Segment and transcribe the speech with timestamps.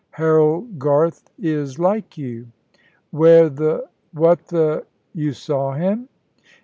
[0.09, 2.47] "Harold Garth is like you."
[3.11, 6.09] "Where the what the you saw him?"